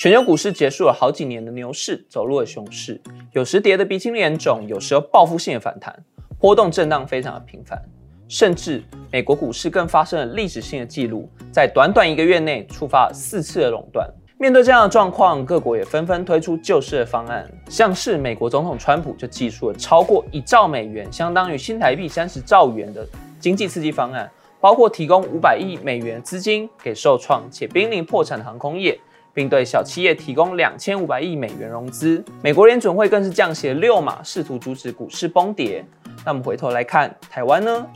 [0.00, 2.98] 全球股市结束了好几年的牛市，走入了熊市，
[3.32, 5.94] 有时跌得鼻青脸肿，有时候报复性的反弹，
[6.38, 7.78] 波动震荡非常的频繁，
[8.26, 8.82] 甚至
[9.12, 14.10] 美国股市更发生了历史性的记录，在短短一个月内触发四次的垄断。
[14.38, 23.06] 面对这样的状况，各国也纷纷推出救市的方案，像是美国总统川普就寄出了超过一兆美元，相当于新台币三十兆元的
[23.38, 24.30] 经济刺激方案，
[24.62, 28.98] 包括提供五百亿美元资金给受创且濒临破产的航空业，
[29.32, 32.24] 并对小企业提供两千五百亿美元融资。
[32.42, 35.84] 美国联准会更是降息六码，试图阻止股市崩跌。
[36.24, 37.86] 那我们回头来看台湾呢？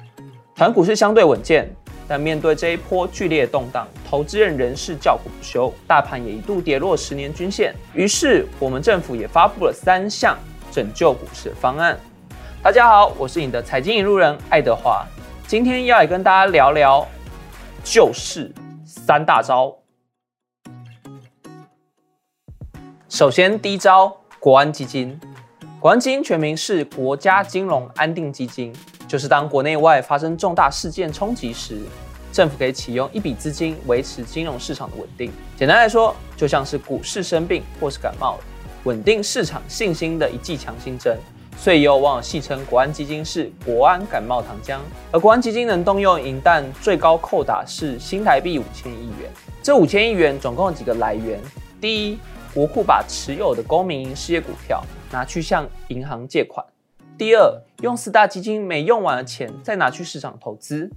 [0.54, 1.68] 台湾股市相对稳健。
[2.06, 7.74] 但面对这一波剧烈动荡，投资人仍是叫苦不休，大盘也一度跌落十年均线。
[7.94, 10.36] 于是，我们政府也发布了三项
[10.70, 11.98] 拯救股市的方案。
[12.62, 15.02] 大家好，我是你的财经引路人爱德华，
[15.46, 17.08] 今天要来跟大家聊聊
[17.82, 18.52] 救市
[18.84, 19.74] 三大招。
[23.14, 25.16] 首先，第一招，国安基金。
[25.78, 28.74] 国安基金全名是国家金融安定基金。
[29.06, 31.78] 就是当国内外发生重大事件冲击时，
[32.32, 35.30] 政府可以启用一笔资金维持金融市场的稳定。
[35.56, 38.40] 简单来说，就像是股市生病或是感冒了，
[38.82, 41.16] 稳定市场信心的一剂强心针。
[41.56, 44.80] 所以有网友戏称国安基金是国安感冒糖浆。
[45.12, 49.30] 而国安基金能动用银弹最高扣打是新台币五千亿元。
[49.62, 51.38] 这五千亿元总共有几个来源？
[51.80, 52.18] 第一，
[52.54, 56.64] 国库把持有的公民营事业股票拿去向银行借款。
[57.18, 60.88] 第二，用四大基金没用完的钱再拿去市场投资。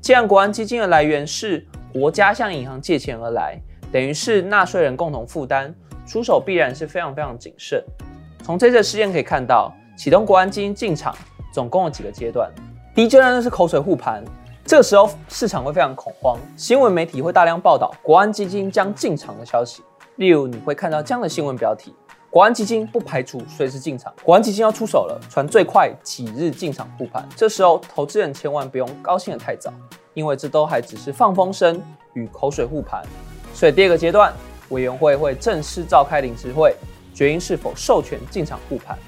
[0.00, 3.58] 既然国安基金的来源是国家向银行借钱而来，
[3.90, 5.74] 等于是纳税人共同负担，
[6.06, 7.82] 出手必然是非常非常谨慎。
[8.44, 11.12] 从这次事件可以看到，启动国安基金进场
[11.52, 12.48] 总共有几个阶段。
[12.94, 14.22] 第一阶段呢是口水护盘，
[14.64, 19.82] 这个时候市场会非常恐慌，新闻媒体会大量报道国安基金将进场的消息。
[20.16, 21.94] 例如，你会看到这样的新闻标题。
[22.28, 27.26] 国安基金不排除随时进场，国安基金要出手了，传最快几日进场护盘。
[27.36, 29.72] 这时候，投资人千万不用高兴的太早，
[30.14, 31.82] 因为这都还只是放风声
[32.14, 33.02] 与口水护盘。
[33.52, 34.32] 所以第二个阶段，
[34.70, 36.74] 委员会会正式召开临时会，
[37.14, 38.98] 决定是否授权进场护盘。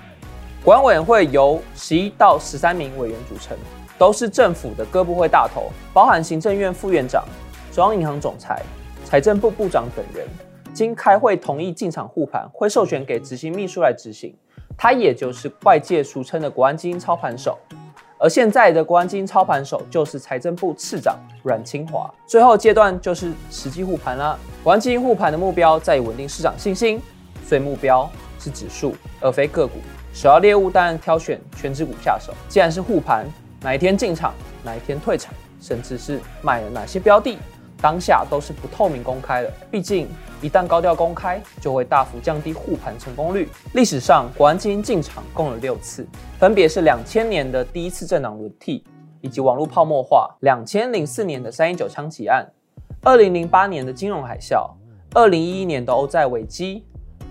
[0.63, 3.57] 国安委员会由十一到十三名委员组成，
[3.99, 7.25] 都是政府的各部会大头，包含行政院副院长、
[7.73, 8.63] 中央银行总裁、
[9.05, 10.29] 财政部部长等人。
[10.75, 14.35] 经开会同意进场护盘，会授权给执行秘书来执行，
[14.77, 17.57] 他也就是外界俗称的国安基金操盘手。
[18.19, 22.13] 而现在的国安基金操盘手就是财政部次长阮清华。
[22.27, 24.39] 最后阶段就是实际护盘啦。
[24.63, 27.01] 国安基金护盘的目标在于稳定市场信心，
[27.47, 29.75] 所以目标是指数而非个股。
[30.13, 32.33] 首要猎物当然挑选全指股下手。
[32.49, 33.27] 既然是护盘，
[33.61, 34.33] 哪一天进场，
[34.65, 37.37] 哪一天退场，甚至是买了哪些标的。
[37.85, 40.09] 当下都是不透明公开的，毕竟
[40.41, 43.47] 一旦高调公开，就会大幅降低护盘成功率。
[43.75, 46.07] 历史上，国安基金进场共有六次，
[46.39, 48.83] 分别是两千年的第一次政党轮替，
[49.21, 52.43] 以及网络泡沫化；两千零四年的三一九枪击案；
[53.03, 54.67] 二零零八年的金融海啸；
[55.13, 56.87] 二零一一年的欧债危机。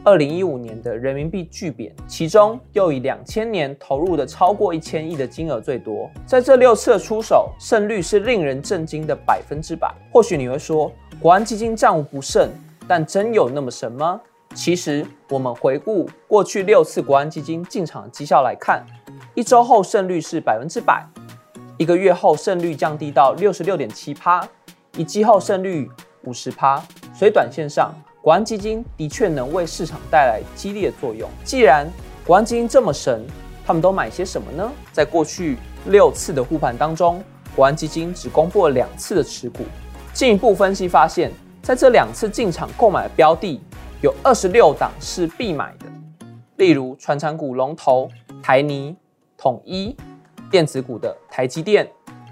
[0.05, 6.11] 二零一五年的人民币巨贬，其中又以两千年投入的超过一千亿的金额最多。
[6.25, 9.95] 在这六次的出手，胜率是令人震惊的百分之百。
[10.11, 10.91] 或许你会说，
[11.21, 12.49] 国安基金战无不胜，
[12.85, 14.19] 但真有那么神吗？
[14.53, 18.85] 其实，我们回顾过去六次国安基金进场的绩效来看，
[19.33, 21.07] 一周后胜率是百分之百，
[21.77, 24.45] 一个月后胜率降低到六十六点七趴，
[24.97, 25.89] 一季后胜率
[26.23, 26.83] 五十趴。
[27.13, 27.93] 所以，短线上。
[28.23, 31.29] 国安基金的确能为市场带来激烈作用。
[31.43, 31.85] 既然
[32.25, 33.21] 国安基金这么神，
[33.65, 34.71] 他们都买些什么呢？
[34.93, 35.57] 在过去
[35.87, 37.21] 六次的护盘当中，
[37.53, 39.65] 国安基金只公布了两次的持股。
[40.13, 43.59] 进一步分析发现，在这两次进场购买的标的，
[44.01, 45.85] 有二十六档是必买的，
[46.55, 48.09] 例如传产股龙头
[48.41, 48.95] 台泥、
[49.37, 49.93] 统一，
[50.49, 51.85] 电子股的台积电、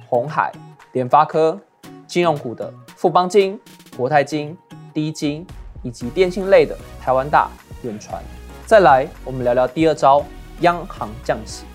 [0.08, 0.54] 红海、
[0.94, 1.60] 联发科，
[2.08, 3.60] 金融股的富邦金、
[3.98, 4.58] 国泰金、
[4.94, 5.46] 低金。
[5.84, 7.50] 以及电信类的台湾大、
[7.84, 8.22] 远传。
[8.66, 10.24] 再来，我们聊聊第二招，
[10.62, 11.66] 央行降息。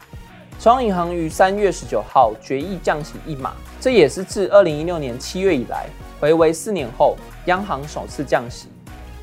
[0.59, 5.87] 中央银行于三月十九号决议降息一码，这也是自二零一六年七月以来，
[6.19, 8.69] 回为四年后央行首次降息。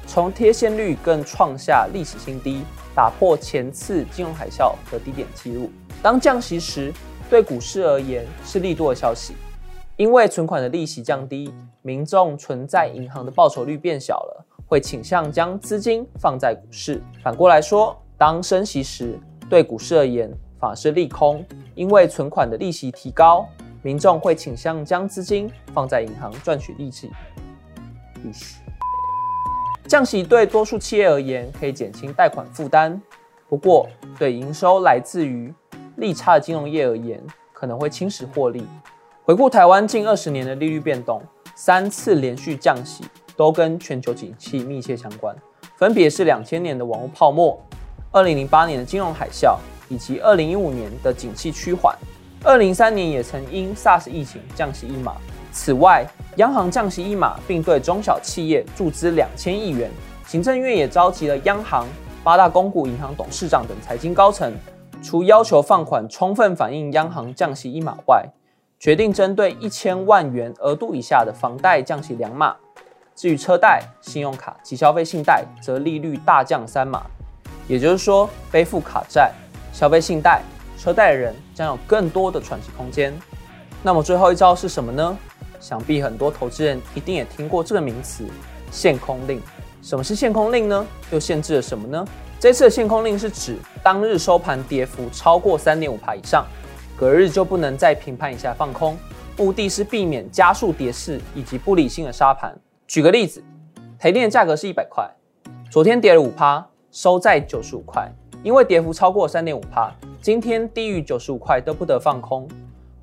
[0.05, 2.61] 从贴现率更创下历史新低，
[2.93, 5.71] 打破前次金融海啸的低点记录。
[6.03, 6.93] 当降息时，
[7.29, 9.33] 对股市而言是利多的消息，
[9.95, 11.51] 因为存款的利息降低，
[11.81, 14.42] 民众存在银行的报酬率变小了。
[14.65, 17.01] 会倾向将资金放在股市。
[17.23, 19.19] 反过来说，当升息时，
[19.49, 21.45] 对股市而言反是利空，
[21.75, 23.47] 因为存款的利息提高，
[23.81, 27.11] 民众会倾向将资金放在银行赚取利息。
[28.23, 28.57] 利息。
[29.85, 32.99] 降息对多数企业而言可以减轻贷款负担，
[33.49, 33.87] 不过
[34.17, 35.53] 对营收来自于
[35.97, 37.21] 利差的金融业而言，
[37.51, 38.65] 可能会侵蚀获利。
[39.25, 41.21] 回顾台湾近二十年的利率变动，
[41.53, 43.03] 三次连续降息
[43.35, 45.35] 都跟全球景气密切相关，
[45.77, 47.59] 分别是两千年的网络泡沫、
[48.11, 49.57] 二零零八年的金融海啸
[49.89, 51.95] 以及二零一五年的景气趋缓。
[52.43, 55.15] 二零三年也曾因 SARS 疫情降息一码。
[55.51, 56.05] 此外，
[56.37, 59.89] 央行降息一码，并对中小企业注资两千亿元。
[60.25, 61.87] 行政院也召集了央行、
[62.23, 64.51] 八大公股银行董事长等财经高层，
[65.01, 68.25] 除要求放款充分反映央行降息一码外，
[68.79, 72.55] 决定针对一千万元额度以下的房贷降息两码。
[73.15, 77.03] 至于车贷、信用卡及消费信贷，则利率大降三码。
[77.67, 79.31] 也就是说，背负卡债、
[79.71, 80.41] 消费信贷。
[80.75, 83.13] 车贷的人将有更多的喘息空间。
[83.81, 85.17] 那么最后一招是什么呢？
[85.59, 88.25] 想必很多投资人一定也听过这个名词——
[88.69, 89.41] 限空令。
[89.81, 90.85] 什么是限空令呢？
[91.11, 92.05] 又限制了什么呢？
[92.37, 96.45] 这次的限空令是指当日收盘跌幅超过三点五帕以上，
[96.97, 98.97] 隔日就不能再平盘以下放空，
[99.37, 102.53] 目的是避免加速跌势以及不理性的杀盘。
[102.93, 103.43] 举个例子，
[103.97, 105.09] 台电的价格是一百块，
[105.71, 108.07] 昨天跌了五趴，收在九十五块，
[108.43, 109.91] 因为跌幅超过三点五趴。
[110.21, 112.47] 今天低于九十五块都不得放空，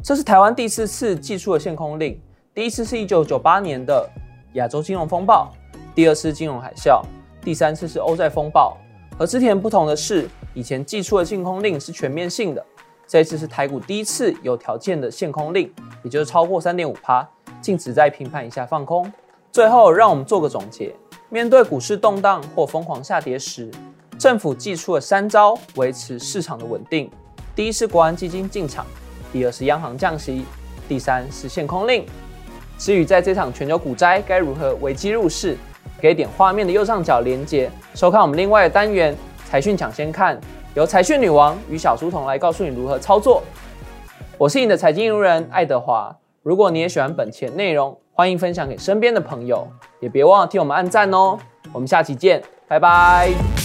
[0.01, 2.17] 这是台湾第四次寄出的限空令。
[2.55, 4.09] 第一次是一九九八年的
[4.53, 5.51] 亚洲金融风暴，
[5.93, 7.03] 第二次金融海啸，
[7.43, 8.77] 第三次是欧债风暴。
[9.19, 12.65] 和之前不同的是，以前寄出的限空令是全面性的，
[13.09, 15.69] 这一次是台股第一次有条件的限空令，
[16.05, 17.29] 也就是超过三点五趴，
[17.61, 19.13] 禁止在平盘以下放空。
[19.53, 20.95] 最后，让我们做个总结：
[21.29, 23.69] 面对股市动荡或疯狂下跌时。
[24.17, 27.11] 政府祭出了三招维持市场的稳定：
[27.57, 28.87] 第一是国安基金进场，
[29.33, 30.45] 第二是央行降息，
[30.89, 32.07] 第三是限空令。
[32.79, 35.57] 至于在这场全球股灾该如何危机入市，
[36.01, 40.41] 可以点画面的右上角连接收看我们另外的单元财讯抢先看，
[40.75, 43.43] 由财讯女王与小书童来告诉你如何操作。
[44.39, 46.17] 我是你的财经路人爱德华。
[46.43, 49.67] 如果你也喜欢本期的内容，欢迎分享给身边的朋友，
[49.99, 51.39] 也别忘了替我们按赞哦。
[51.73, 53.60] 我们下期见，拜拜。